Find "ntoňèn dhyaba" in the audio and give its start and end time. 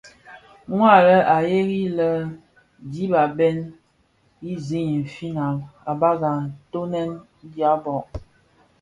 6.45-7.95